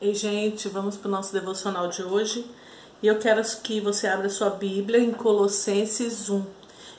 Ei, 0.00 0.14
gente, 0.14 0.68
vamos 0.68 0.96
para 0.96 1.08
o 1.08 1.10
nosso 1.10 1.32
devocional 1.32 1.88
de 1.88 2.04
hoje. 2.04 2.46
E 3.02 3.08
eu 3.08 3.18
quero 3.18 3.42
que 3.64 3.80
você 3.80 4.06
abra 4.06 4.28
sua 4.28 4.48
Bíblia 4.48 5.00
em 5.00 5.10
Colossenses 5.10 6.30
1. 6.30 6.46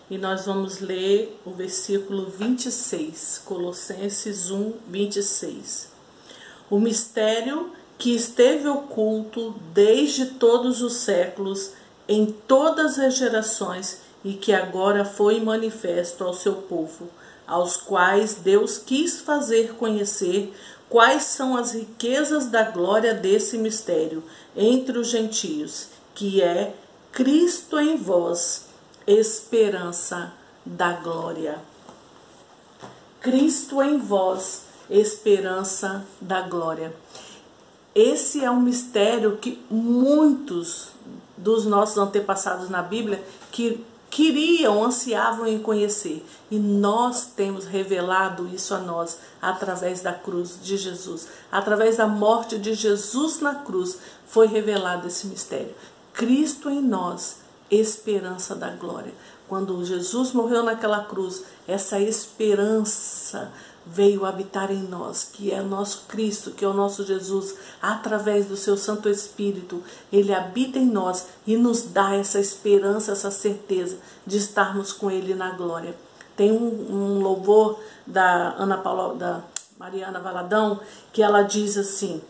E 0.10 0.18
nós 0.18 0.46
vamos 0.46 0.82
ler 0.82 1.40
o 1.46 1.52
versículo 1.52 2.26
26. 2.30 3.44
Colossenses 3.46 4.52
1, 4.52 4.74
26. 4.86 5.94
O 6.70 6.78
mistério 6.78 7.72
que 7.98 8.14
esteve 8.14 8.68
oculto 8.68 9.56
desde 9.74 10.26
todos 10.32 10.82
os 10.82 10.96
séculos, 10.96 11.72
em 12.06 12.26
todas 12.26 13.00
as 13.00 13.16
gerações, 13.16 14.02
e 14.26 14.34
que 14.34 14.52
agora 14.52 15.06
foi 15.06 15.40
manifesto 15.40 16.26
ao 16.26 16.34
seu 16.34 16.56
povo, 16.56 17.08
aos 17.48 17.78
quais 17.78 18.36
Deus 18.36 18.78
quis 18.78 19.22
fazer 19.22 19.76
conhecer 19.76 20.54
quais 20.90 21.24
são 21.24 21.56
as 21.56 21.74
riquezas 21.74 22.48
da 22.48 22.64
glória 22.64 23.14
desse 23.14 23.58
mistério 23.58 24.24
entre 24.56 24.98
os 24.98 25.08
gentios, 25.08 25.88
que 26.16 26.42
é 26.42 26.74
Cristo 27.12 27.80
em 27.80 27.96
vós, 27.96 28.66
esperança 29.06 30.34
da 30.66 30.94
glória. 30.94 31.60
Cristo 33.22 33.82
em 33.82 33.98
vós, 33.98 34.64
esperança 34.90 36.06
da 36.20 36.42
glória. 36.42 36.94
Esse 37.94 38.44
é 38.44 38.50
um 38.50 38.62
mistério 38.62 39.38
que 39.38 39.64
muitos 39.70 40.90
dos 41.38 41.66
nossos 41.66 41.98
antepassados 41.98 42.70
na 42.70 42.82
Bíblia 42.82 43.24
que 43.52 43.84
queriam, 44.10 44.84
ansiavam 44.84 45.48
em 45.48 45.60
conhecer. 45.60 46.26
E 46.50 46.58
nós 46.58 47.28
temos 47.36 47.66
revelado 47.66 48.48
isso 48.48 48.74
a 48.74 48.80
nós 48.80 49.20
através 49.42 50.02
da 50.02 50.14
cruz 50.14 50.60
de 50.62 50.78
Jesus. 50.78 51.28
Através 51.52 51.98
da 51.98 52.08
morte 52.08 52.58
de 52.58 52.74
Jesus 52.74 53.40
na 53.40 53.56
cruz 53.56 53.98
foi 54.28 54.48
revelado 54.48 55.08
esse 55.08 55.28
mistério. 55.28 55.74
Cristo 56.14 56.70
em 56.70 56.82
nós, 56.82 57.38
esperança 57.70 58.56
da 58.56 58.70
glória. 58.70 59.14
Quando 59.48 59.84
Jesus 59.84 60.32
morreu 60.32 60.64
naquela 60.64 61.04
cruz, 61.04 61.44
essa 61.68 62.00
esperança 62.00 63.52
veio 63.86 64.26
habitar 64.26 64.72
em 64.72 64.84
nós, 64.84 65.24
que 65.24 65.52
é 65.52 65.62
o 65.62 65.66
nosso 65.66 66.06
Cristo, 66.08 66.52
que 66.52 66.64
é 66.64 66.68
o 66.68 66.74
nosso 66.74 67.04
Jesus, 67.04 67.56
através 67.82 68.46
do 68.46 68.56
seu 68.56 68.78
Santo 68.78 69.10
Espírito, 69.10 69.84
ele 70.12 70.34
habita 70.34 70.78
em 70.78 70.86
nós 70.86 71.28
e 71.48 71.58
nos 71.58 71.84
dá 71.84 72.14
essa 72.14 72.40
esperança, 72.40 73.12
essa 73.12 73.32
certeza 73.32 73.98
de 74.26 74.38
estarmos 74.38 74.94
com 74.94 75.10
ele 75.10 75.34
na 75.34 75.52
glória. 75.52 75.96
Tem 76.36 76.52
um, 76.52 76.66
um 76.92 77.22
louvor 77.22 77.80
da 78.06 78.54
Ana 78.58 78.78
Paula, 78.78 79.16
da 79.16 79.44
Mariana 79.80 80.20
Valadão, 80.20 80.80
que 81.12 81.24
ela 81.24 81.42
diz 81.42 81.78
assim: 81.78 82.22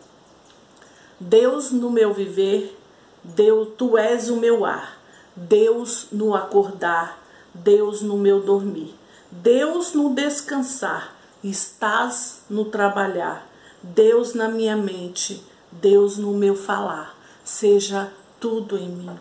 Deus 1.18 1.70
no 1.70 1.90
meu 1.90 2.14
viver, 2.14 2.78
Deus, 3.22 3.68
tu 3.76 3.98
és 3.98 4.30
o 4.30 4.36
meu 4.36 4.64
ar, 4.64 4.99
Deus 5.34 6.08
no 6.10 6.34
acordar, 6.34 7.18
Deus 7.54 8.02
no 8.02 8.16
meu 8.16 8.40
dormir, 8.40 8.94
Deus 9.30 9.94
no 9.94 10.14
descansar, 10.14 11.20
Estás 11.42 12.42
no 12.50 12.66
trabalhar, 12.66 13.48
Deus 13.82 14.34
na 14.34 14.46
minha 14.46 14.76
mente, 14.76 15.42
Deus 15.72 16.18
no 16.18 16.34
meu 16.34 16.54
falar, 16.54 17.16
seja 17.42 18.12
tudo 18.38 18.76
em 18.76 18.90
mim. 18.90 19.18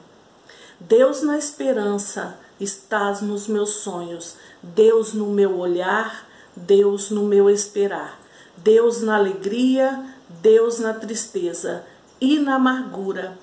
Deus 0.77 1.21
na 1.21 1.37
esperança, 1.37 2.37
estás 2.59 3.21
nos 3.21 3.47
meus 3.47 3.69
sonhos, 3.69 4.35
Deus 4.61 5.13
no 5.13 5.27
meu 5.27 5.57
olhar, 5.57 6.27
Deus 6.53 7.09
no 7.09 7.23
meu 7.23 7.49
esperar, 7.49 8.19
Deus 8.57 9.02
na 9.02 9.15
alegria, 9.15 10.03
Deus 10.27 10.77
na 10.77 10.93
tristeza 10.93 11.85
e 12.19 12.37
na 12.37 12.55
amargura, 12.55 13.37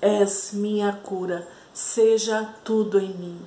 és 0.00 0.52
minha 0.54 0.90
cura, 0.90 1.46
seja 1.72 2.54
tudo 2.64 2.98
em 2.98 3.08
mim. 3.14 3.40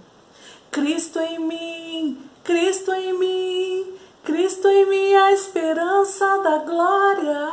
Cristo 0.71 1.19
em 1.19 1.39
mim, 1.39 2.17
Cristo 2.43 2.91
em 2.91 3.13
mim, 3.17 3.93
Cristo 4.23 4.67
em 4.67 4.85
minha 4.87 5.31
esperança 5.31 6.39
da 6.39 6.57
glória, 6.59 7.49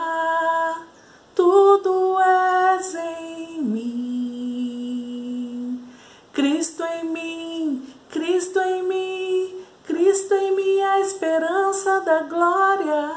tudo 1.35 2.19
és 2.21 2.95
em 2.95 3.63
mim. 3.63 4.13
Cristo 6.33 6.83
em 6.83 7.05
mim, 7.05 7.87
Cristo 8.11 8.59
em 8.59 8.83
mim, 8.83 9.55
Cristo 9.87 10.35
em 10.35 10.57
minha 10.57 11.01
esperança 11.01 12.01
da 12.01 12.21
glória, 12.23 13.11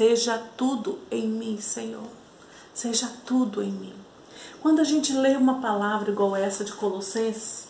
Seja 0.00 0.42
tudo 0.56 0.98
em 1.10 1.28
mim, 1.28 1.60
Senhor. 1.60 2.08
Seja 2.72 3.06
tudo 3.26 3.62
em 3.62 3.70
mim. 3.70 3.92
Quando 4.62 4.80
a 4.80 4.84
gente 4.84 5.12
lê 5.12 5.36
uma 5.36 5.60
palavra 5.60 6.10
igual 6.10 6.34
essa 6.34 6.64
de 6.64 6.72
Colossenses, 6.72 7.66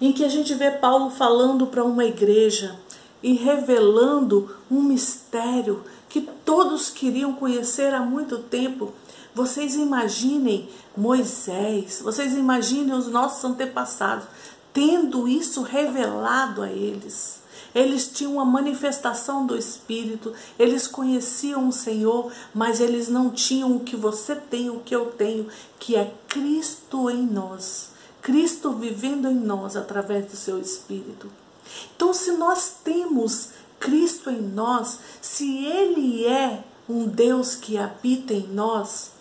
em 0.00 0.12
que 0.12 0.24
a 0.24 0.28
gente 0.28 0.54
vê 0.54 0.70
Paulo 0.70 1.10
falando 1.10 1.66
para 1.66 1.82
uma 1.82 2.04
igreja 2.04 2.78
e 3.20 3.32
revelando 3.32 4.54
um 4.70 4.80
mistério 4.80 5.82
que 6.08 6.20
todos 6.20 6.88
queriam 6.88 7.32
conhecer 7.34 7.92
há 7.92 8.00
muito 8.00 8.38
tempo. 8.38 8.92
Vocês 9.34 9.74
imaginem 9.74 10.68
Moisés, 10.96 12.00
vocês 12.00 12.32
imaginem 12.34 12.94
os 12.94 13.08
nossos 13.08 13.42
antepassados 13.44 14.28
tendo 14.72 15.26
isso 15.26 15.62
revelado 15.62 16.62
a 16.62 16.70
eles. 16.70 17.41
Eles 17.74 18.10
tinham 18.12 18.34
uma 18.34 18.44
manifestação 18.44 19.46
do 19.46 19.56
Espírito, 19.56 20.32
eles 20.58 20.86
conheciam 20.86 21.68
o 21.68 21.72
Senhor, 21.72 22.30
mas 22.54 22.80
eles 22.80 23.08
não 23.08 23.30
tinham 23.30 23.76
o 23.76 23.80
que 23.80 23.96
você 23.96 24.36
tem, 24.36 24.68
o 24.70 24.80
que 24.80 24.94
eu 24.94 25.06
tenho, 25.06 25.48
que 25.78 25.96
é 25.96 26.12
Cristo 26.28 27.08
em 27.08 27.26
nós. 27.26 27.90
Cristo 28.20 28.72
vivendo 28.72 29.28
em 29.28 29.34
nós 29.34 29.76
através 29.76 30.26
do 30.26 30.36
seu 30.36 30.60
Espírito. 30.60 31.30
Então, 31.96 32.12
se 32.12 32.32
nós 32.32 32.76
temos 32.84 33.50
Cristo 33.80 34.30
em 34.30 34.40
nós, 34.40 34.98
se 35.20 35.64
Ele 35.64 36.26
é 36.26 36.62
um 36.88 37.08
Deus 37.08 37.54
que 37.54 37.78
habita 37.78 38.32
em 38.32 38.46
nós, 38.46 39.12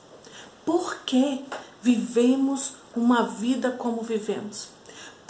por 0.66 0.98
que 1.06 1.44
vivemos 1.82 2.74
uma 2.96 3.24
vida 3.24 3.72
como 3.72 4.02
vivemos? 4.02 4.68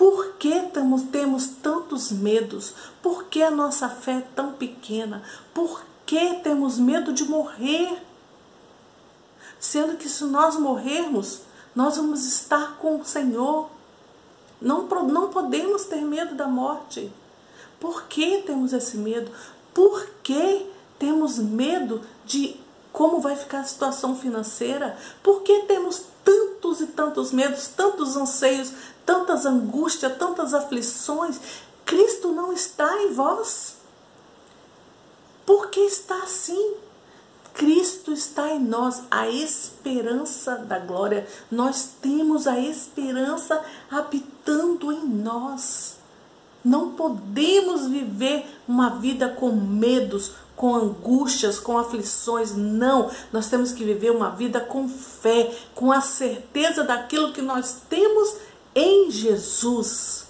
Por 0.02 0.34
que 0.40 0.62
temos, 0.74 1.04
temos 1.04 1.46
tantos 1.62 2.12
medos? 2.12 2.74
Por 3.04 3.26
que 3.26 3.44
a 3.44 3.52
nossa 3.52 3.88
fé 3.88 4.14
é 4.14 4.28
tão 4.36 4.54
pequena? 4.54 5.22
Por 5.54 5.84
que 6.08 6.40
temos 6.44 6.80
medo 6.80 7.14
de 7.14 7.24
morrer? 7.24 8.02
Sendo 9.60 9.98
que 9.98 10.10
se 10.10 10.24
nós 10.24 10.56
morrermos, 10.56 11.42
nós 11.76 11.98
vamos 11.98 12.26
estar 12.26 12.78
com 12.78 13.00
o 13.00 13.06
Senhor. 13.06 13.70
Não, 14.60 14.88
não 14.88 15.30
podemos 15.30 15.86
ter 15.86 16.02
medo 16.02 16.34
da 16.34 16.48
morte. 16.48 17.14
Por 17.80 18.06
que 18.08 18.42
temos 18.42 18.74
esse 18.74 18.98
medo? 18.98 19.32
Por 19.72 20.08
que 20.24 20.66
temos 20.98 21.38
medo 21.38 22.02
de 22.26 22.60
como 22.92 23.20
vai 23.20 23.36
ficar 23.36 23.60
a 23.60 23.66
situação 23.66 24.16
financeira? 24.16 24.98
Por 25.24 25.42
que 25.44 25.62
temos 25.64 26.04
tantos 26.24 26.82
e 26.82 26.88
tantos 26.88 27.32
medos, 27.32 27.68
tantos 27.68 28.16
anseios, 28.16 28.72
tantas 29.06 29.46
angústias, 29.46 30.18
tantas 30.18 30.54
aflições, 30.54 31.40
Cristo 31.86 32.32
não 32.32 32.54
está 32.54 33.02
em 33.02 33.14
vós. 33.14 33.78
Por 35.46 35.70
que 35.70 35.82
está 35.82 36.16
assim? 36.24 36.76
Cristo 37.54 38.14
está 38.14 38.50
em 38.52 38.60
nós, 38.60 39.04
a 39.12 39.28
esperança 39.30 40.56
da 40.56 40.80
glória. 40.80 41.28
Nós 41.50 41.90
temos 42.02 42.48
a 42.48 42.58
esperança 42.60 43.62
habitando 43.90 44.92
em 44.92 45.06
nós. 45.06 45.98
Não 46.64 46.92
podemos 46.92 47.88
viver 47.88 48.46
uma 48.68 48.92
vida 48.92 49.30
com 49.30 49.52
medos, 49.52 50.32
com 50.62 50.76
angústias, 50.76 51.60
com 51.60 51.76
aflições. 51.76 52.56
Não, 52.56 53.10
nós 53.34 53.50
temos 53.50 53.72
que 53.72 53.84
viver 53.84 54.12
uma 54.12 54.30
vida 54.30 54.60
com 54.60 54.88
fé, 54.88 55.52
com 55.74 55.92
a 55.92 56.02
certeza 56.02 56.84
daquilo 56.84 57.34
que 57.34 57.42
nós 57.42 57.82
temos 57.90 58.36
em 58.76 59.10
Jesus. 59.10 60.28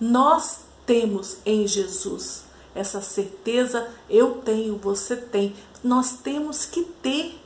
Nós 0.00 0.60
temos 0.86 1.36
em 1.44 1.66
Jesus 1.66 2.46
essa 2.74 3.02
certeza, 3.02 3.86
eu 4.08 4.36
tenho, 4.42 4.78
você 4.78 5.14
tem. 5.14 5.54
Nós 5.84 6.12
temos 6.22 6.64
que 6.64 6.82
ter 7.02 7.38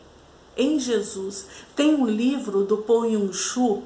em 0.57 0.79
Jesus. 0.79 1.47
Tem 1.75 1.97
um 1.97 2.07
livro 2.07 2.63
do 2.63 2.79
Paul 2.79 3.07
Yun-Shu 3.07 3.83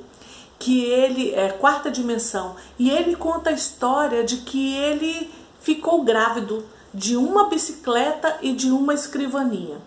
que 0.58 0.84
ele 0.84 1.32
é 1.34 1.48
quarta 1.48 1.90
dimensão 1.90 2.56
e 2.78 2.90
ele 2.90 3.16
conta 3.16 3.48
a 3.48 3.54
história 3.54 4.22
de 4.22 4.38
que 4.38 4.74
ele 4.76 5.30
ficou 5.60 6.04
grávido 6.04 6.64
de 6.94 7.16
uma 7.16 7.48
bicicleta 7.48 8.38
e 8.40 8.52
de 8.52 8.70
uma 8.70 8.94
escrivaninha. 8.94 9.78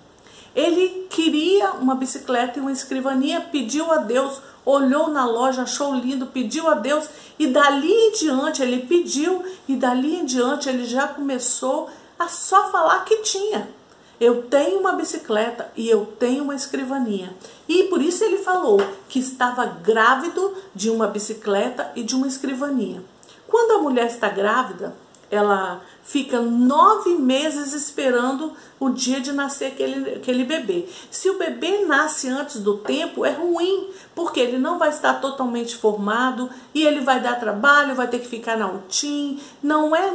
Ele 0.54 1.08
queria 1.10 1.72
uma 1.72 1.96
bicicleta 1.96 2.60
e 2.60 2.62
uma 2.62 2.72
escrivania, 2.72 3.40
pediu 3.40 3.92
a 3.92 3.98
Deus, 3.98 4.42
olhou 4.66 5.08
na 5.08 5.26
loja, 5.26 5.62
achou 5.62 5.96
lindo, 5.96 6.28
pediu 6.28 6.68
a 6.68 6.74
Deus 6.74 7.08
e 7.40 7.48
dali 7.48 7.92
em 7.92 8.12
diante 8.12 8.62
ele 8.62 8.86
pediu 8.86 9.44
e 9.68 9.76
dali 9.76 10.16
em 10.16 10.26
diante 10.26 10.68
ele 10.68 10.86
já 10.86 11.08
começou 11.08 11.90
a 12.20 12.28
só 12.28 12.70
falar 12.70 13.06
que 13.06 13.18
tinha. 13.18 13.70
Eu 14.20 14.44
tenho 14.44 14.80
uma 14.80 14.94
bicicleta 14.94 15.72
e 15.76 15.88
eu 15.88 16.08
tenho 16.20 16.44
uma 16.44 16.56
escrivania. 16.56 17.32
E 17.70 17.84
por 17.84 18.02
isso 18.02 18.24
ele 18.24 18.40
falou 18.40 18.82
que 19.08 19.20
estava 19.20 19.64
grávido 19.66 20.56
de 20.74 20.90
uma 20.90 21.08
bicicleta 21.08 21.92
e 21.96 22.02
de 22.02 22.16
uma 22.16 22.28
escrivania. 22.28 23.04
Quando 23.48 23.74
a 23.74 23.82
mulher 23.84 24.08
está 24.08 24.28
grávida, 24.28 24.96
ela 25.30 25.82
fica 26.04 26.40
nove 26.40 27.16
meses 27.16 27.74
esperando 27.74 28.54
o 28.80 28.90
dia 28.90 29.20
de 29.20 29.34
nascer 29.34 29.68
aquele, 29.68 30.16
aquele 30.16 30.46
bebê. 30.46 30.88
Se 31.12 31.30
o 31.30 31.38
bebê 31.38 31.86
nasce 31.86 32.30
antes 32.30 32.62
do 32.62 32.78
tempo, 32.78 33.26
é 33.26 33.32
ruim, 33.32 33.90
porque 34.16 34.40
ele 34.40 34.58
não 34.58 34.80
vai 34.80 34.90
estar 34.90 35.16
totalmente 35.16 35.76
formado 35.76 36.50
e 36.74 36.86
ele 36.86 37.02
vai 37.02 37.20
dar 37.20 37.40
trabalho, 37.40 37.96
vai 37.96 38.08
ter 38.08 38.20
que 38.20 38.28
ficar 38.28 38.58
na 38.58 38.68
UTIM. 38.72 39.40
Não 39.62 39.96
é. 39.96 40.14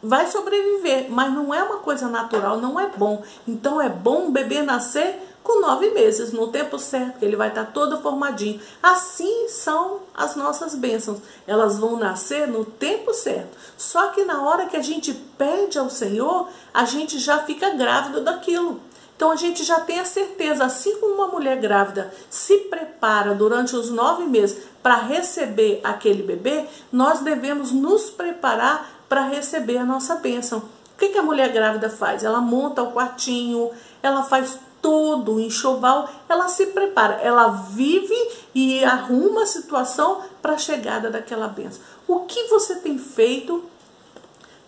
Vai 0.00 0.28
sobreviver, 0.28 1.10
mas 1.10 1.32
não 1.32 1.52
é 1.52 1.62
uma 1.62 1.78
coisa 1.78 2.08
natural, 2.08 2.58
não 2.58 2.78
é 2.78 2.88
bom. 2.88 3.22
Então 3.46 3.82
é 3.82 3.88
bom 3.88 4.28
o 4.28 4.30
bebê 4.30 4.62
nascer 4.62 5.28
com 5.48 5.62
nove 5.62 5.88
meses, 5.92 6.30
no 6.30 6.48
tempo 6.48 6.78
certo, 6.78 7.18
que 7.18 7.24
ele 7.24 7.34
vai 7.34 7.48
estar 7.48 7.64
todo 7.72 8.02
formadinho. 8.02 8.60
Assim 8.82 9.48
são 9.48 10.00
as 10.14 10.36
nossas 10.36 10.74
bênçãos. 10.74 11.20
Elas 11.46 11.78
vão 11.78 11.96
nascer 11.96 12.46
no 12.46 12.66
tempo 12.66 13.14
certo. 13.14 13.56
Só 13.78 14.08
que 14.08 14.26
na 14.26 14.42
hora 14.42 14.66
que 14.66 14.76
a 14.76 14.82
gente 14.82 15.14
pede 15.38 15.78
ao 15.78 15.88
Senhor, 15.88 16.50
a 16.74 16.84
gente 16.84 17.18
já 17.18 17.38
fica 17.44 17.70
grávido 17.70 18.20
daquilo. 18.20 18.78
Então 19.16 19.30
a 19.30 19.36
gente 19.36 19.64
já 19.64 19.80
tem 19.80 19.98
a 19.98 20.04
certeza, 20.04 20.66
assim 20.66 21.00
como 21.00 21.14
uma 21.14 21.28
mulher 21.28 21.58
grávida 21.58 22.12
se 22.28 22.58
prepara 22.70 23.34
durante 23.34 23.74
os 23.74 23.90
nove 23.90 24.24
meses 24.24 24.64
para 24.82 24.96
receber 24.96 25.80
aquele 25.82 26.22
bebê, 26.22 26.66
nós 26.92 27.20
devemos 27.20 27.72
nos 27.72 28.10
preparar 28.10 28.88
para 29.08 29.22
receber 29.22 29.78
a 29.78 29.84
nossa 29.84 30.16
bênção. 30.16 30.58
O 30.58 30.98
que, 30.98 31.08
que 31.08 31.18
a 31.18 31.22
mulher 31.22 31.52
grávida 31.52 31.88
faz? 31.88 32.22
Ela 32.22 32.40
monta 32.40 32.82
o 32.82 32.92
quartinho, 32.92 33.70
ela 34.02 34.22
faz 34.22 34.58
todo 34.80 35.34
o 35.34 35.40
enxoval, 35.40 36.08
ela 36.28 36.48
se 36.48 36.66
prepara, 36.66 37.14
ela 37.14 37.48
vive 37.48 38.16
e 38.54 38.84
arruma 38.84 39.42
a 39.42 39.46
situação 39.46 40.22
para 40.40 40.54
a 40.54 40.58
chegada 40.58 41.10
daquela 41.10 41.48
bênção. 41.48 41.80
O 42.06 42.20
que 42.20 42.44
você 42.44 42.76
tem 42.76 42.98
feito 42.98 43.64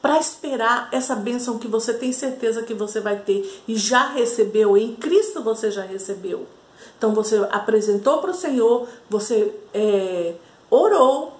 para 0.02 0.18
esperar 0.18 0.88
essa 0.92 1.14
bênção 1.14 1.58
que 1.58 1.68
você 1.68 1.92
tem 1.92 2.12
certeza 2.12 2.62
que 2.62 2.74
você 2.74 3.00
vai 3.00 3.18
ter 3.18 3.62
e 3.68 3.76
já 3.76 4.08
recebeu, 4.08 4.76
em 4.76 4.94
Cristo 4.94 5.42
você 5.42 5.70
já 5.70 5.82
recebeu? 5.82 6.46
Então 6.96 7.14
você 7.14 7.36
apresentou 7.50 8.18
para 8.18 8.30
o 8.30 8.34
Senhor, 8.34 8.88
você 9.08 9.54
é, 9.72 10.34
orou, 10.70 11.39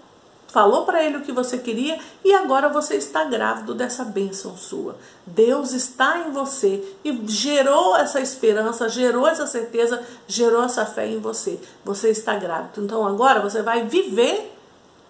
falou 0.51 0.85
para 0.85 1.03
ele 1.03 1.19
o 1.19 1.23
que 1.23 1.33
você 1.33 1.59
queria 1.59 1.99
e 2.25 2.35
agora 2.35 2.69
você 2.69 2.97
está 2.97 3.25
grávido 3.25 3.75
dessa 3.75 4.05
bênção 4.05 4.57
sua. 4.57 4.97
Deus 5.27 5.73
está 5.73 6.19
em 6.19 6.33
você 6.33 6.85
e 7.05 7.19
gerou 7.27 7.97
essa 7.97 8.21
esperança, 8.21 8.89
gerou 8.89 9.27
essa 9.27 9.47
certeza, 9.47 10.03
gerou 10.27 10.63
essa 10.65 10.85
fé 10.85 11.07
em 11.07 11.21
você. 11.21 11.61
Você 11.85 12.11
está 12.11 12.35
grávido. 12.35 12.83
Então 12.83 13.07
agora 13.07 13.41
você 13.41 13.63
vai 13.63 13.85
viver 13.85 14.57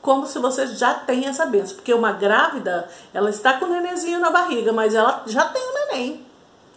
como 0.03 0.27
se 0.27 0.39
você 0.39 0.67
já 0.67 0.95
tem 0.95 1.27
essa 1.27 1.47
bênção. 1.47 1.77
Porque 1.77 1.93
uma 1.93 2.13
grávida, 2.13 2.89
ela 3.13 3.31
está 3.31 3.55
com 3.55 3.67
o 3.67 3.69
nenenzinho 3.69 4.21
na 4.21 4.31
barriga, 4.31 4.73
mas 4.73 4.95
ela 4.95 5.23
já 5.27 5.47
tem 5.47 5.63
o 5.63 5.75
neném. 5.75 6.27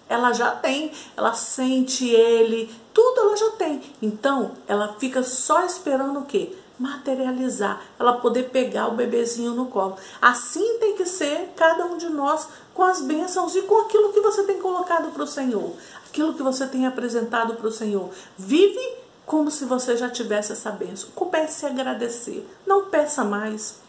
Ela 0.10 0.34
já 0.34 0.52
tem, 0.52 0.92
ela 1.16 1.34
sente 1.34 2.08
ele, 2.08 2.74
tudo 2.94 3.22
ela 3.22 3.38
já 3.38 3.50
tem. 3.52 3.82
Então, 4.02 4.52
ela 4.68 4.96
fica 5.00 5.24
só 5.24 5.66
esperando 5.66 6.20
o 6.20 6.26
quê? 6.26 6.54
Materializar, 6.84 7.82
ela 7.98 8.18
poder 8.18 8.50
pegar 8.50 8.90
o 8.90 8.96
bebezinho 8.96 9.54
no 9.54 9.68
colo. 9.68 9.96
Assim 10.22 10.80
tem 10.80 10.98
que 10.98 11.06
ser 11.06 11.54
cada 11.56 11.86
um 11.86 11.98
de 11.98 12.10
nós 12.10 12.50
com 12.74 12.84
as 12.84 13.02
bênçãos 13.02 13.56
e 13.56 13.62
com 13.62 13.80
aquilo 13.80 14.12
que 14.12 14.20
você 14.20 14.44
tem 14.44 14.60
colocado 14.60 15.14
para 15.14 15.24
o 15.24 15.28
Senhor, 15.28 15.72
aquilo 16.06 16.34
que 16.34 16.44
você 16.44 16.68
tem 16.68 16.86
apresentado 16.86 17.54
para 17.56 17.68
o 17.68 17.72
Senhor. 17.72 18.10
Vive 18.38 18.98
como 19.26 19.50
se 19.50 19.64
você 19.64 19.96
já 19.96 20.10
tivesse 20.10 20.52
essa 20.52 20.72
bênção. 20.72 21.10
Comece 21.16 21.66
a 21.66 21.70
agradecer, 21.70 22.46
não 22.68 22.86
peça 22.86 23.24
mais. 23.24 23.82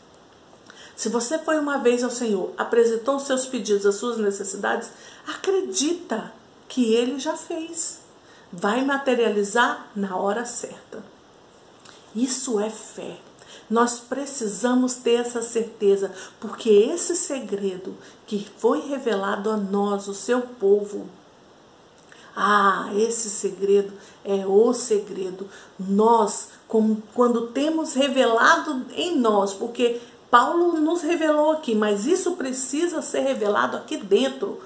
Se 0.94 1.08
você 1.08 1.36
foi 1.36 1.58
uma 1.58 1.78
vez 1.78 2.04
ao 2.04 2.10
Senhor, 2.10 2.52
apresentou 2.56 3.16
os 3.16 3.24
seus 3.24 3.44
pedidos, 3.44 3.84
as 3.84 3.96
suas 3.96 4.18
necessidades, 4.18 4.88
acredita 5.26 6.32
que 6.68 6.94
Ele 6.94 7.18
já 7.18 7.36
fez. 7.36 7.98
Vai 8.52 8.84
materializar 8.84 9.88
na 9.96 10.16
hora 10.16 10.44
certa. 10.44 11.13
Isso 12.14 12.60
é 12.60 12.70
fé. 12.70 13.18
Nós 13.68 13.98
precisamos 13.98 14.94
ter 14.94 15.20
essa 15.20 15.42
certeza, 15.42 16.12
porque 16.38 16.68
esse 16.68 17.16
segredo 17.16 17.96
que 18.26 18.46
foi 18.58 18.80
revelado 18.80 19.50
a 19.50 19.56
nós, 19.56 20.06
o 20.06 20.14
seu 20.14 20.42
povo, 20.42 21.06
ah, 22.36 22.90
esse 22.96 23.30
segredo 23.30 23.92
é 24.24 24.44
o 24.46 24.72
segredo. 24.72 25.48
Nós, 25.78 26.48
quando 27.14 27.48
temos 27.48 27.94
revelado 27.94 28.86
em 28.94 29.16
nós, 29.16 29.54
porque 29.54 30.00
Paulo 30.30 30.80
nos 30.80 31.02
revelou 31.02 31.52
aqui, 31.52 31.74
mas 31.74 32.06
isso 32.06 32.32
precisa 32.32 33.00
ser 33.00 33.20
revelado 33.20 33.76
aqui 33.76 33.96
dentro. 33.96 34.60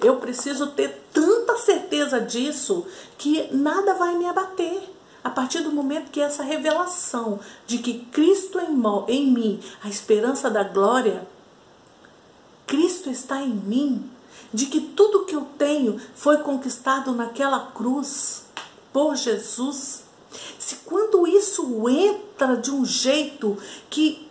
Eu 0.00 0.16
preciso 0.16 0.66
ter 0.68 1.06
tanta 1.14 1.56
certeza 1.56 2.20
disso 2.20 2.86
que 3.16 3.48
nada 3.54 3.94
vai 3.94 4.14
me 4.16 4.26
abater. 4.26 4.93
A 5.24 5.30
partir 5.30 5.62
do 5.62 5.72
momento 5.72 6.10
que 6.10 6.20
essa 6.20 6.42
revelação 6.42 7.40
de 7.66 7.78
que 7.78 8.00
Cristo 8.12 8.60
em, 8.60 8.82
em 9.08 9.30
mim, 9.32 9.60
a 9.82 9.88
esperança 9.88 10.50
da 10.50 10.62
glória, 10.62 11.26
Cristo 12.66 13.08
está 13.08 13.40
em 13.40 13.54
mim, 13.54 14.10
de 14.52 14.66
que 14.66 14.80
tudo 14.80 15.24
que 15.24 15.34
eu 15.34 15.46
tenho 15.56 15.98
foi 16.14 16.38
conquistado 16.38 17.12
naquela 17.12 17.72
cruz 17.72 18.44
por 18.92 19.16
Jesus. 19.16 20.04
Se 20.58 20.76
quando 20.84 21.26
isso 21.26 21.88
entra 21.88 22.56
de 22.56 22.70
um 22.70 22.84
jeito 22.84 23.56
que 23.88 24.23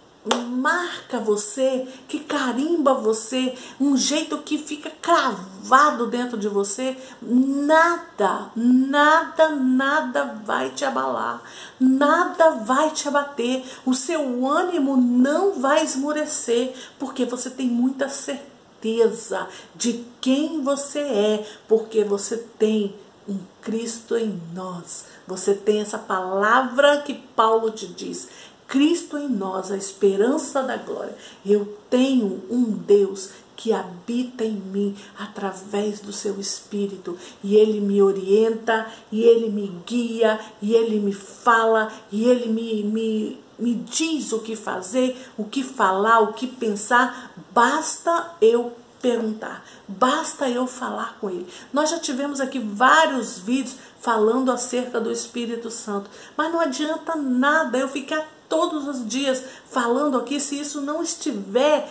marca 0.64 1.20
você, 1.20 1.86
que 2.08 2.20
carimba 2.20 2.94
você, 2.94 3.54
um 3.80 3.98
jeito 3.98 4.38
que 4.38 4.58
fica 4.58 4.90
cravado 4.90 6.08
dentro 6.08 6.38
de 6.38 6.48
você, 6.48 6.96
nada, 7.22 8.52
nada, 8.56 9.50
nada 9.50 10.42
vai 10.46 10.70
te 10.70 10.86
abalar, 10.86 11.42
nada 11.80 12.52
vai 12.52 12.92
te 12.92 13.08
abater, 13.08 13.64
o 13.86 13.94
seu 13.94 14.48
ânimo 14.48 14.96
não 14.96 15.60
vai 15.60 15.84
esmorecer, 15.84 16.74
porque 16.98 17.26
você 17.26 17.50
tem 17.50 17.68
muita 17.68 18.08
certeza 18.08 19.48
de 19.76 20.06
quem 20.22 20.62
você 20.62 21.00
é, 21.00 21.48
porque 21.68 22.04
você 22.04 22.38
tem 22.38 22.96
um 23.28 23.40
Cristo 23.62 24.18
em 24.18 24.42
nós. 24.54 25.06
Você 25.28 25.54
tem 25.54 25.80
essa 25.82 25.98
palavra 25.98 27.02
que 27.02 27.14
Paulo 27.14 27.72
te 27.72 27.88
diz. 27.88 28.28
Cristo 28.68 29.18
em 29.18 29.30
nós, 29.30 29.72
a 29.72 29.78
esperança 29.78 30.64
da 30.64 30.78
glória. 30.78 31.16
Eu 31.46 31.78
tenho 31.90 32.44
um 32.50 32.72
Deus 32.72 33.30
que 33.56 33.72
habita 33.72 34.44
em 34.44 34.54
mim 34.54 34.96
através 35.18 36.00
do 36.00 36.12
seu 36.12 36.40
espírito 36.40 37.18
e 37.44 37.56
ele 37.56 37.80
me 37.80 38.02
orienta 38.02 38.88
e 39.12 39.22
ele 39.22 39.50
me 39.50 39.68
guia 39.86 40.40
e 40.62 40.74
ele 40.74 41.00
me 41.00 41.14
fala 41.14 41.92
e 42.12 42.26
ele 42.26 42.50
me, 42.50 42.84
me, 42.84 43.40
me 43.60 43.76
diz 43.76 44.32
o 44.34 44.40
que 44.40 44.56
fazer, 44.56 45.16
o 45.38 45.46
que 45.46 45.64
falar, 45.64 46.20
o 46.22 46.34
que 46.34 46.48
pensar, 46.48 47.32
basta 47.54 48.36
eu 48.42 48.74
perguntar, 49.02 49.66
basta 49.88 50.50
eu 50.50 50.66
falar 50.66 51.18
com 51.20 51.30
ele. 51.30 51.48
Nós 51.72 51.90
já 51.90 52.00
tivemos 52.00 52.40
aqui 52.40 52.58
vários 52.58 53.38
vídeos 53.38 53.76
falando 54.00 54.52
acerca 54.52 55.00
do 55.00 55.12
Espírito 55.12 55.70
Santo, 55.70 56.10
mas 56.36 56.52
não 56.52 56.60
adianta 56.60 57.16
nada 57.16 57.78
eu 57.78 57.88
ficar 57.88 58.26
todos 58.54 58.88
os 58.88 59.08
dias 59.08 59.44
falando 59.66 60.16
aqui 60.16 60.40
se 60.40 60.60
isso 60.60 60.80
não 60.80 61.02
estiver 61.02 61.90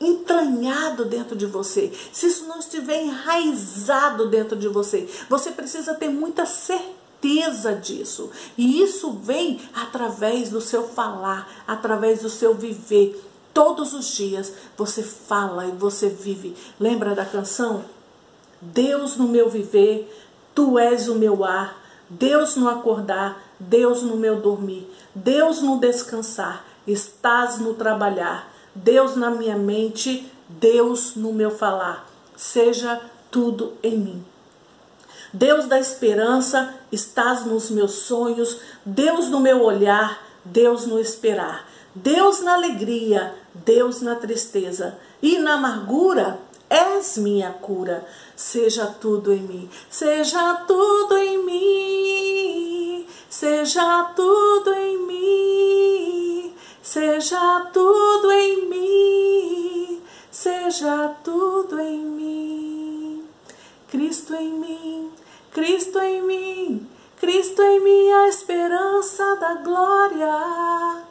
entranhado 0.00 1.04
dentro 1.04 1.36
de 1.36 1.44
você, 1.44 1.92
se 2.10 2.26
isso 2.26 2.46
não 2.46 2.58
estiver 2.58 3.02
enraizado 3.02 4.30
dentro 4.30 4.56
de 4.56 4.66
você. 4.66 5.06
Você 5.28 5.50
precisa 5.50 5.92
ter 5.94 6.08
muita 6.08 6.46
certeza 6.46 7.74
disso. 7.74 8.30
E 8.56 8.80
isso 8.82 9.12
vem 9.12 9.60
através 9.74 10.48
do 10.48 10.60
seu 10.60 10.88
falar, 10.88 11.48
através 11.66 12.22
do 12.22 12.30
seu 12.30 12.54
viver. 12.54 13.22
Todos 13.52 13.92
os 13.92 14.06
dias 14.06 14.54
você 14.78 15.02
fala 15.02 15.66
e 15.66 15.72
você 15.72 16.08
vive. 16.08 16.56
Lembra 16.80 17.14
da 17.14 17.26
canção? 17.26 17.84
Deus 18.58 19.16
no 19.16 19.28
meu 19.28 19.50
viver, 19.50 20.10
tu 20.54 20.78
és 20.78 21.08
o 21.08 21.14
meu 21.16 21.44
ar. 21.44 21.84
Deus 22.08 22.56
no 22.56 22.68
acordar, 22.68 23.42
Deus 23.58 24.02
no 24.02 24.16
meu 24.16 24.40
dormir. 24.40 24.90
Deus 25.14 25.62
no 25.62 25.78
descansar, 25.78 26.64
estás 26.86 27.58
no 27.58 27.74
trabalhar, 27.74 28.52
Deus 28.74 29.16
na 29.16 29.30
minha 29.30 29.56
mente, 29.56 30.30
Deus 30.48 31.14
no 31.14 31.32
meu 31.32 31.50
falar. 31.50 32.08
Seja 32.36 33.00
tudo 33.30 33.74
em 33.82 33.96
mim. 33.98 34.24
Deus 35.32 35.66
da 35.66 35.80
esperança, 35.80 36.74
estás 36.92 37.44
nos 37.44 37.68
meus 37.70 37.92
sonhos, 37.92 38.60
Deus 38.84 39.28
no 39.28 39.40
meu 39.40 39.62
olhar, 39.62 40.22
Deus 40.44 40.86
no 40.86 41.00
esperar, 41.00 41.68
Deus 41.92 42.40
na 42.40 42.54
alegria, 42.54 43.34
Deus 43.52 44.00
na 44.00 44.14
tristeza 44.14 44.96
e 45.20 45.38
na 45.38 45.54
amargura, 45.54 46.38
és 46.70 47.18
minha 47.18 47.50
cura. 47.50 48.04
Seja 48.36 48.86
tudo 48.86 49.32
em 49.32 49.42
mim, 49.42 49.70
seja 49.90 50.54
tudo 50.68 51.16
em 51.16 51.44
mim, 51.44 52.63
seja 53.36 54.12
tudo 54.14 54.72
em 54.72 54.96
mim, 55.08 56.54
seja 56.80 57.68
tudo 57.72 58.30
em 58.30 58.68
mim, 58.68 60.02
seja 60.30 61.08
tudo 61.24 61.80
em 61.80 61.98
mim. 61.98 63.24
Cristo 63.90 64.36
em 64.36 64.52
mim, 64.52 65.10
Cristo 65.50 65.98
em 65.98 66.22
mim, 66.22 66.88
Cristo 67.16 67.60
em 67.60 67.80
mim, 67.80 68.12
a 68.12 68.28
esperança 68.28 69.34
da 69.36 69.54
glória. 69.54 71.02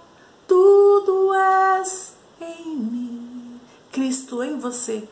Tudo 0.48 1.34
és 1.34 2.14
em 2.40 2.76
mim. 2.78 3.60
Cristo 3.92 4.42
em 4.42 4.58
você 4.58 5.06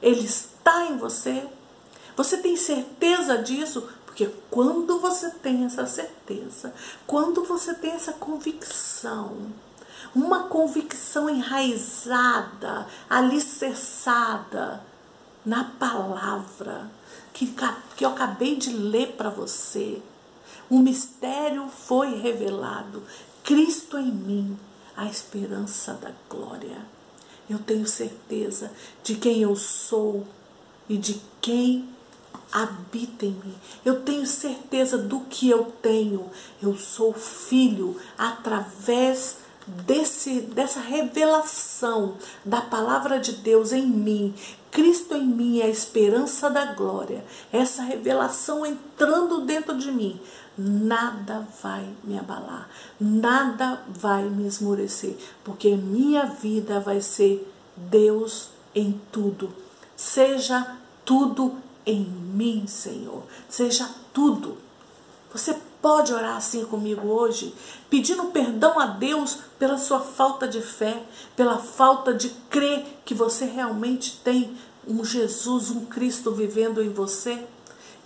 ele 0.00 0.24
está 0.24 0.84
em 0.86 0.96
você. 0.96 1.46
Você 2.16 2.38
tem 2.38 2.56
certeza 2.56 3.36
disso? 3.38 3.86
Porque 4.16 4.32
quando 4.50 4.98
você 4.98 5.28
tem 5.28 5.66
essa 5.66 5.86
certeza, 5.86 6.72
quando 7.06 7.44
você 7.44 7.74
tem 7.74 7.90
essa 7.90 8.14
convicção, 8.14 9.52
uma 10.14 10.44
convicção 10.44 11.28
enraizada, 11.28 12.86
alicerçada 13.10 14.82
na 15.44 15.64
palavra 15.64 16.90
que, 17.34 17.54
que 17.94 18.06
eu 18.06 18.08
acabei 18.08 18.56
de 18.56 18.70
ler 18.70 19.12
para 19.18 19.28
você, 19.28 20.00
o 20.70 20.78
mistério 20.78 21.68
foi 21.68 22.14
revelado. 22.14 23.02
Cristo 23.44 23.98
em 23.98 24.10
mim, 24.10 24.58
a 24.96 25.04
esperança 25.04 25.92
da 25.92 26.12
glória. 26.30 26.78
Eu 27.50 27.58
tenho 27.58 27.86
certeza 27.86 28.72
de 29.04 29.16
quem 29.16 29.42
eu 29.42 29.54
sou 29.54 30.26
e 30.88 30.96
de 30.96 31.20
quem 31.38 31.94
habita 32.52 33.26
em 33.26 33.32
mim. 33.32 33.54
Eu 33.84 34.02
tenho 34.02 34.26
certeza 34.26 34.98
do 34.98 35.20
que 35.20 35.50
eu 35.50 35.64
tenho. 35.82 36.30
Eu 36.62 36.76
sou 36.76 37.12
filho 37.12 37.96
através 38.16 39.38
desse 39.66 40.42
dessa 40.42 40.78
revelação 40.78 42.16
da 42.44 42.60
palavra 42.60 43.18
de 43.18 43.32
Deus 43.32 43.72
em 43.72 43.86
mim. 43.86 44.34
Cristo 44.70 45.14
em 45.14 45.26
mim 45.26 45.60
é 45.60 45.64
a 45.64 45.68
esperança 45.68 46.48
da 46.48 46.72
glória. 46.74 47.24
Essa 47.52 47.82
revelação 47.82 48.64
entrando 48.64 49.40
dentro 49.40 49.76
de 49.76 49.90
mim 49.90 50.20
nada 50.56 51.46
vai 51.62 51.86
me 52.02 52.18
abalar, 52.18 52.68
nada 52.98 53.82
vai 53.88 54.24
me 54.24 54.46
esmorecer, 54.46 55.16
porque 55.44 55.76
minha 55.76 56.24
vida 56.24 56.80
vai 56.80 57.00
ser 57.00 57.46
Deus 57.76 58.48
em 58.74 58.98
tudo. 59.12 59.52
Seja 59.94 60.76
tudo 61.04 61.56
em 61.86 62.04
mim, 62.04 62.66
Senhor. 62.66 63.22
Seja 63.48 63.88
tudo. 64.12 64.58
Você 65.32 65.56
pode 65.80 66.12
orar 66.12 66.36
assim 66.36 66.64
comigo 66.64 67.08
hoje, 67.08 67.54
pedindo 67.88 68.24
perdão 68.26 68.78
a 68.78 68.86
Deus 68.86 69.38
pela 69.58 69.78
sua 69.78 70.00
falta 70.00 70.48
de 70.48 70.60
fé, 70.60 71.02
pela 71.36 71.58
falta 71.58 72.12
de 72.12 72.30
crer 72.50 72.84
que 73.04 73.14
você 73.14 73.44
realmente 73.44 74.20
tem 74.24 74.56
um 74.86 75.04
Jesus, 75.04 75.70
um 75.70 75.84
Cristo 75.84 76.32
vivendo 76.32 76.82
em 76.82 76.88
você? 76.88 77.46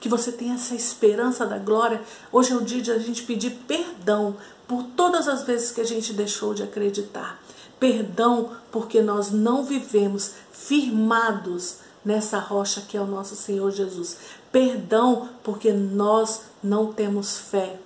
que 0.01 0.09
você 0.09 0.33
tenha 0.33 0.55
essa 0.55 0.75
esperança 0.75 1.45
da 1.45 1.59
glória. 1.59 2.01
Hoje 2.33 2.53
é 2.53 2.57
o 2.57 2.63
dia 2.63 2.81
de 2.81 2.91
a 2.91 2.99
gente 2.99 3.23
pedir 3.25 3.51
perdão 3.69 4.35
por 4.67 4.83
todas 4.97 5.29
as 5.29 5.43
vezes 5.43 5.71
que 5.71 5.81
a 5.81 5.85
gente 5.85 6.15
deixou 6.15 6.55
de 6.55 6.63
acreditar. 6.63 7.41
Perdão 7.79 8.51
porque 8.73 9.03
nós 9.03 9.31
não 9.31 9.63
vivemos 9.63 10.33
firmados 10.51 11.77
nessa 12.05 12.39
rocha 12.39 12.83
que 12.83 12.97
é 12.97 13.01
o 13.01 13.07
nosso 13.07 13.37
Senhor 13.37 13.71
Jesus. 13.71 14.19
Perdão 14.51 15.29
porque 15.43 15.73
nós 15.73 16.43
não 16.63 16.93
temos 16.93 17.39
fé. 17.39 17.79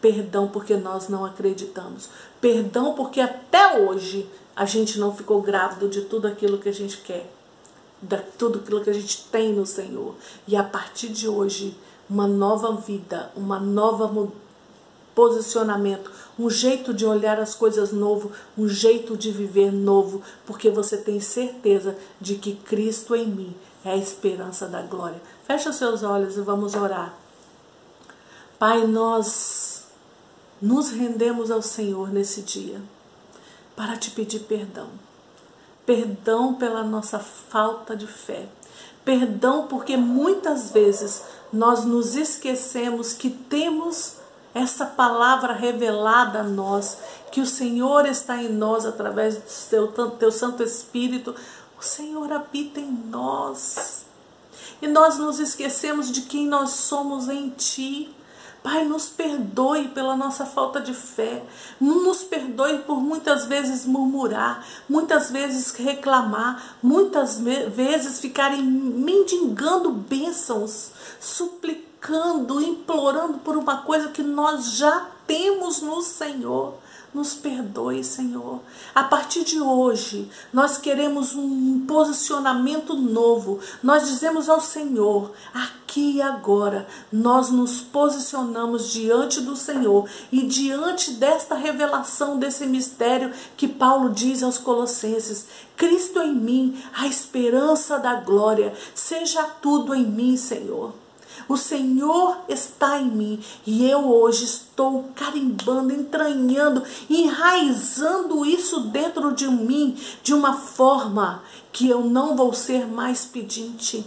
Perdão 0.00 0.48
porque 0.48 0.76
nós 0.76 1.08
não 1.08 1.24
acreditamos. 1.24 2.08
Perdão 2.40 2.94
porque 2.94 3.20
até 3.20 3.80
hoje 3.80 4.28
a 4.54 4.64
gente 4.64 4.98
não 4.98 5.14
ficou 5.14 5.42
grávido 5.42 5.88
de 5.88 6.02
tudo 6.02 6.26
aquilo 6.26 6.58
que 6.58 6.68
a 6.68 6.72
gente 6.72 6.98
quer 6.98 7.30
de 8.00 8.18
tudo 8.38 8.60
aquilo 8.60 8.80
que 8.80 8.90
a 8.90 8.94
gente 8.94 9.24
tem 9.24 9.52
no 9.52 9.66
Senhor. 9.66 10.14
E 10.46 10.56
a 10.56 10.62
partir 10.62 11.08
de 11.08 11.28
hoje, 11.28 11.76
uma 12.08 12.26
nova 12.26 12.72
vida, 12.72 13.30
uma 13.36 13.58
nova 13.58 14.30
posicionamento, 15.18 16.12
um 16.38 16.48
jeito 16.48 16.94
de 16.94 17.04
olhar 17.04 17.40
as 17.40 17.52
coisas 17.52 17.90
novo, 17.90 18.30
um 18.56 18.68
jeito 18.68 19.16
de 19.16 19.32
viver 19.32 19.72
novo, 19.72 20.22
porque 20.46 20.70
você 20.70 20.96
tem 20.96 21.18
certeza 21.18 21.96
de 22.20 22.36
que 22.36 22.54
Cristo 22.54 23.16
em 23.16 23.26
mim 23.26 23.56
é 23.84 23.90
a 23.90 23.96
esperança 23.96 24.68
da 24.68 24.80
glória. 24.80 25.20
Feche 25.42 25.68
os 25.68 25.74
seus 25.74 26.04
olhos 26.04 26.36
e 26.36 26.40
vamos 26.40 26.76
orar. 26.76 27.18
Pai, 28.60 28.86
nós 28.86 29.88
nos 30.62 30.90
rendemos 30.90 31.50
ao 31.50 31.62
Senhor 31.62 32.12
nesse 32.12 32.42
dia 32.42 32.80
para 33.74 33.96
te 33.96 34.12
pedir 34.12 34.40
perdão 34.40 34.86
perdão 35.84 36.52
pela 36.52 36.82
nossa 36.82 37.18
falta 37.18 37.96
de 37.96 38.06
fé. 38.06 38.46
Perdão 39.06 39.66
porque 39.68 39.96
muitas 39.96 40.70
vezes 40.70 41.22
nós 41.50 41.86
nos 41.86 42.14
esquecemos 42.14 43.14
que 43.14 43.30
temos 43.30 44.17
essa 44.54 44.86
palavra 44.86 45.52
revelada 45.52 46.40
a 46.40 46.44
nós, 46.44 46.98
que 47.30 47.40
o 47.40 47.46
Senhor 47.46 48.06
está 48.06 48.42
em 48.42 48.48
nós 48.48 48.84
através 48.86 49.36
do 49.36 49.48
seu 49.48 49.88
teu 49.88 50.32
Santo 50.32 50.62
Espírito. 50.62 51.34
O 51.78 51.82
Senhor 51.82 52.32
habita 52.32 52.80
em 52.80 52.90
nós. 52.90 54.06
E 54.80 54.86
nós 54.86 55.18
nos 55.18 55.38
esquecemos 55.38 56.10
de 56.10 56.22
quem 56.22 56.46
nós 56.46 56.70
somos 56.70 57.28
em 57.28 57.50
Ti. 57.50 58.14
Pai, 58.62 58.84
nos 58.84 59.06
perdoe 59.06 59.88
pela 59.88 60.16
nossa 60.16 60.44
falta 60.44 60.80
de 60.80 60.92
fé. 60.92 61.42
Nos 61.80 62.24
perdoe 62.24 62.78
por 62.78 63.00
muitas 63.00 63.46
vezes 63.46 63.86
murmurar, 63.86 64.64
muitas 64.88 65.30
vezes 65.30 65.72
reclamar, 65.72 66.76
muitas 66.82 67.38
vezes 67.38 68.20
ficarem 68.20 68.62
mendigando 68.62 69.92
bênçãos, 69.92 70.90
suplicando, 71.98 72.62
implorando 72.62 73.38
por 73.38 73.56
uma 73.56 73.78
coisa 73.78 74.08
que 74.08 74.22
nós 74.22 74.72
já 74.72 75.08
temos 75.26 75.82
no 75.82 76.00
Senhor. 76.00 76.74
Nos 77.12 77.32
perdoe, 77.32 78.04
Senhor. 78.04 78.60
A 78.94 79.02
partir 79.02 79.42
de 79.42 79.58
hoje, 79.58 80.30
nós 80.52 80.76
queremos 80.76 81.34
um 81.34 81.86
posicionamento 81.86 82.94
novo. 82.94 83.58
Nós 83.82 84.06
dizemos 84.06 84.46
ao 84.46 84.60
Senhor, 84.60 85.32
aqui 85.54 86.16
e 86.16 86.22
agora, 86.22 86.86
nós 87.10 87.48
nos 87.48 87.80
posicionamos 87.80 88.92
diante 88.92 89.40
do 89.40 89.56
Senhor 89.56 90.06
e 90.30 90.42
diante 90.42 91.12
desta 91.12 91.54
revelação 91.54 92.38
desse 92.38 92.66
mistério 92.66 93.32
que 93.56 93.66
Paulo 93.66 94.10
diz 94.10 94.42
aos 94.42 94.58
Colossenses: 94.58 95.46
Cristo 95.78 96.20
em 96.20 96.34
mim, 96.34 96.78
a 96.92 97.06
esperança 97.06 97.98
da 97.98 98.16
glória, 98.16 98.74
seja 98.94 99.42
tudo 99.62 99.94
em 99.94 100.04
mim, 100.04 100.36
Senhor. 100.36 100.92
O 101.48 101.56
Senhor 101.56 102.40
está 102.46 103.00
em 103.00 103.10
mim 103.10 103.40
e 103.66 103.88
eu 103.88 104.06
hoje 104.06 104.44
estou 104.44 105.08
carimbando, 105.14 105.94
entranhando, 105.94 106.82
enraizando 107.08 108.44
isso 108.44 108.80
dentro 108.80 109.32
de 109.32 109.48
mim 109.48 109.96
de 110.22 110.34
uma 110.34 110.52
forma 110.52 111.42
que 111.72 111.88
eu 111.88 112.04
não 112.04 112.36
vou 112.36 112.52
ser 112.52 112.86
mais 112.86 113.24
pedinte, 113.24 114.04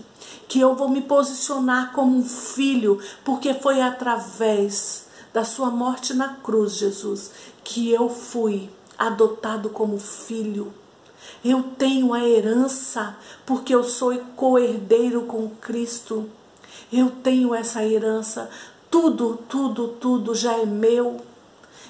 que 0.48 0.60
eu 0.60 0.76
vou 0.76 0.88
me 0.88 1.02
posicionar 1.02 1.94
como 1.94 2.16
um 2.16 2.24
filho, 2.24 3.00
porque 3.26 3.56
foi 3.56 3.82
através 3.82 5.08
da 5.34 5.44
sua 5.44 5.72
morte 5.72 6.14
na 6.14 6.36
cruz, 6.36 6.74
Jesus, 6.74 7.32
que 7.64 7.90
eu 7.90 8.08
fui 8.08 8.70
adotado 9.00 9.70
como 9.70 9.98
filho. 9.98 10.72
Eu 11.44 11.64
tenho 11.78 12.14
a 12.14 12.24
herança, 12.24 13.18
porque 13.48 13.74
eu 13.74 13.84
sou 13.84 14.16
co-herdeiro 14.36 15.24
com 15.24 15.50
Cristo. 15.50 16.30
Eu 16.92 17.10
tenho 17.10 17.54
essa 17.56 17.84
herança, 17.84 18.50
tudo, 18.90 19.40
tudo, 19.48 19.88
tudo 19.88 20.36
já 20.36 20.54
é 20.54 20.66
meu. 20.66 21.22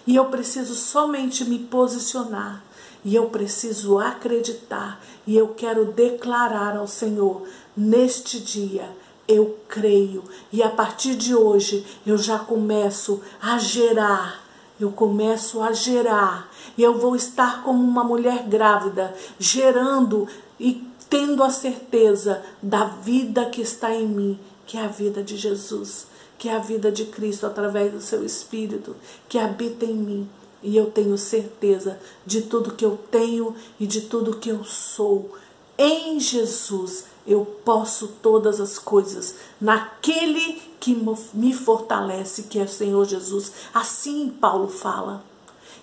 E 0.05 0.15
eu 0.15 0.25
preciso 0.25 0.75
somente 0.75 1.43
me 1.43 1.57
posicionar. 1.57 2.63
E 3.03 3.15
eu 3.15 3.27
preciso 3.29 3.97
acreditar. 3.97 5.01
E 5.25 5.35
eu 5.35 5.49
quero 5.49 5.85
declarar 5.85 6.77
ao 6.77 6.87
Senhor 6.87 7.47
neste 7.75 8.39
dia. 8.39 8.87
Eu 9.27 9.57
creio. 9.67 10.23
E 10.51 10.61
a 10.61 10.69
partir 10.69 11.15
de 11.15 11.33
hoje 11.33 11.85
eu 12.05 12.17
já 12.17 12.37
começo 12.37 13.21
a 13.41 13.57
gerar. 13.57 14.43
Eu 14.79 14.91
começo 14.91 15.61
a 15.61 15.71
gerar. 15.71 16.49
E 16.77 16.83
eu 16.83 16.99
vou 16.99 17.15
estar 17.15 17.63
como 17.63 17.83
uma 17.83 18.03
mulher 18.03 18.43
grávida, 18.47 19.13
gerando 19.39 20.27
e 20.59 20.87
tendo 21.09 21.43
a 21.43 21.49
certeza 21.49 22.41
da 22.61 22.85
vida 22.85 23.45
que 23.45 23.61
está 23.61 23.93
em 23.93 24.07
mim 24.07 24.39
que 24.71 24.77
é 24.77 24.85
a 24.85 24.87
vida 24.87 25.21
de 25.21 25.35
Jesus, 25.35 26.07
que 26.37 26.47
é 26.47 26.55
a 26.55 26.59
vida 26.59 26.89
de 26.89 27.03
Cristo 27.03 27.45
através 27.45 27.91
do 27.91 27.99
seu 27.99 28.23
Espírito, 28.23 28.95
que 29.27 29.37
habita 29.37 29.83
em 29.83 29.95
mim. 29.95 30.29
E 30.63 30.77
eu 30.77 30.89
tenho 30.89 31.17
certeza 31.17 31.99
de 32.25 32.43
tudo 32.43 32.71
que 32.71 32.85
eu 32.85 32.97
tenho 33.11 33.53
e 33.77 33.85
de 33.85 33.99
tudo 33.99 34.37
que 34.37 34.47
eu 34.47 34.63
sou. 34.63 35.35
Em 35.77 36.17
Jesus 36.21 37.03
eu 37.27 37.43
posso 37.65 38.13
todas 38.21 38.61
as 38.61 38.79
coisas 38.79 39.35
naquele 39.59 40.61
que 40.79 40.97
me 41.33 41.53
fortalece, 41.53 42.43
que 42.43 42.57
é 42.57 42.63
o 42.63 42.69
Senhor 42.69 43.03
Jesus. 43.03 43.51
Assim 43.73 44.29
Paulo 44.29 44.69
fala. 44.69 45.21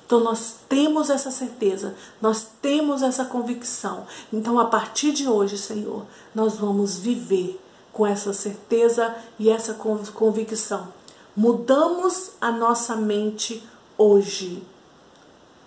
Então 0.06 0.20
nós 0.20 0.54
temos 0.66 1.10
essa 1.10 1.30
certeza, 1.30 1.94
nós 2.22 2.46
temos 2.62 3.02
essa 3.02 3.26
convicção. 3.26 4.06
Então 4.32 4.58
a 4.58 4.64
partir 4.64 5.12
de 5.12 5.28
hoje, 5.28 5.58
Senhor, 5.58 6.06
nós 6.34 6.56
vamos 6.56 6.96
viver 6.96 7.60
com 7.98 8.06
essa 8.06 8.32
certeza 8.32 9.12
e 9.40 9.50
essa 9.50 9.74
convicção. 9.74 10.86
Mudamos 11.34 12.30
a 12.40 12.52
nossa 12.52 12.94
mente 12.94 13.60
hoje. 13.98 14.62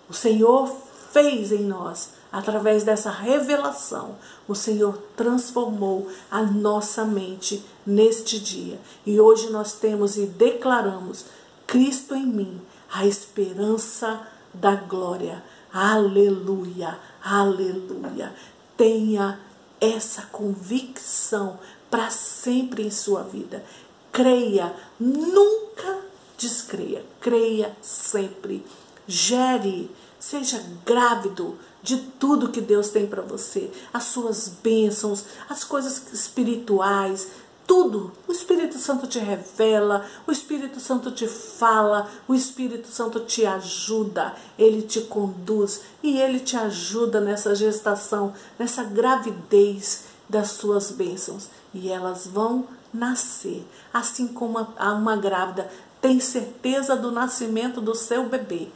O 0.08 0.14
Senhor 0.14 0.74
fez 1.12 1.52
em 1.52 1.64
nós, 1.64 2.14
através 2.32 2.84
dessa 2.84 3.10
revelação, 3.10 4.16
o 4.48 4.54
Senhor 4.54 4.96
transformou 5.14 6.08
a 6.30 6.40
nossa 6.40 7.04
mente 7.04 7.62
neste 7.84 8.40
dia. 8.40 8.80
E 9.04 9.20
hoje 9.20 9.50
nós 9.50 9.74
temos 9.74 10.16
e 10.16 10.24
declaramos 10.24 11.26
Cristo 11.66 12.14
em 12.14 12.24
mim, 12.24 12.62
a 12.90 13.04
esperança 13.04 14.26
da 14.54 14.74
glória. 14.74 15.44
Aleluia, 15.70 16.98
aleluia. 17.22 18.32
Tenha 18.74 19.38
essa 19.78 20.22
convicção 20.22 21.58
para 21.92 22.08
sempre 22.08 22.82
em 22.82 22.90
sua 22.90 23.22
vida. 23.22 23.62
Creia, 24.10 24.74
nunca 24.98 25.98
descreia. 26.38 27.04
Creia 27.20 27.76
sempre. 27.82 28.64
Gere, 29.06 29.90
seja 30.18 30.64
grávido 30.86 31.58
de 31.82 31.98
tudo 32.18 32.48
que 32.48 32.62
Deus 32.62 32.88
tem 32.88 33.06
para 33.06 33.20
você, 33.20 33.70
as 33.92 34.04
suas 34.04 34.48
bênçãos, 34.62 35.24
as 35.50 35.64
coisas 35.64 36.10
espirituais, 36.14 37.28
tudo. 37.66 38.10
O 38.26 38.32
Espírito 38.32 38.78
Santo 38.78 39.06
te 39.06 39.18
revela, 39.18 40.06
o 40.26 40.32
Espírito 40.32 40.80
Santo 40.80 41.10
te 41.10 41.26
fala, 41.26 42.08
o 42.26 42.34
Espírito 42.34 42.88
Santo 42.88 43.20
te 43.20 43.44
ajuda, 43.44 44.34
ele 44.58 44.80
te 44.80 45.02
conduz 45.02 45.82
e 46.02 46.18
ele 46.18 46.40
te 46.40 46.56
ajuda 46.56 47.20
nessa 47.20 47.54
gestação, 47.54 48.32
nessa 48.58 48.82
gravidez 48.82 50.04
das 50.26 50.52
suas 50.52 50.90
bênçãos. 50.90 51.50
E 51.74 51.90
elas 51.90 52.26
vão 52.26 52.66
nascer, 52.92 53.66
assim 53.92 54.28
como 54.28 54.58
uma, 54.58 54.92
uma 54.94 55.16
grávida 55.16 55.70
tem 56.00 56.18
certeza 56.18 56.96
do 56.96 57.12
nascimento 57.12 57.80
do 57.80 57.94
seu 57.94 58.28
bebê. 58.28 58.68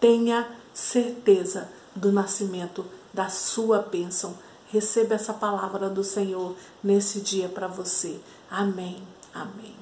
Tenha 0.00 0.48
certeza 0.74 1.68
do 1.94 2.10
nascimento 2.10 2.84
da 3.14 3.28
sua 3.28 3.78
bênção 3.78 4.34
Receba 4.72 5.16
essa 5.16 5.34
palavra 5.34 5.90
do 5.90 6.02
Senhor 6.02 6.56
nesse 6.82 7.20
dia 7.20 7.46
para 7.46 7.66
você. 7.66 8.18
Amém. 8.50 9.02
Amém. 9.34 9.81